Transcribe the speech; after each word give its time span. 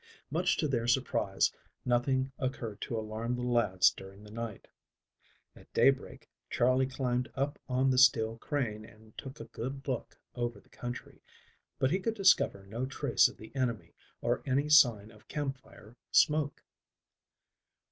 Much 0.31 0.57
to 0.57 0.67
their 0.67 0.87
surprise 0.87 1.51
nothing 1.85 2.31
occurred 2.39 2.81
to 2.81 2.97
alarm 2.97 3.35
the 3.35 3.43
lads 3.43 3.91
during 3.91 4.23
the 4.23 4.31
night. 4.31 4.67
At 5.55 5.71
daybreak 5.75 6.27
Charley 6.49 6.87
climbed 6.87 7.29
up 7.35 7.59
on 7.69 7.91
the 7.91 7.99
steel 7.99 8.39
crane 8.39 8.83
and 8.83 9.15
took 9.15 9.39
a 9.39 9.43
good 9.45 9.87
look 9.87 10.17
over 10.33 10.59
the 10.59 10.69
country, 10.69 11.21
but 11.77 11.91
he 11.91 11.99
could 11.99 12.15
discover 12.15 12.65
no 12.65 12.87
trace 12.87 13.27
of 13.27 13.37
the 13.37 13.55
enemy 13.55 13.93
or 14.21 14.41
any 14.43 14.69
sign 14.69 15.11
of 15.11 15.27
campfire 15.27 15.95
smoke. 16.11 16.63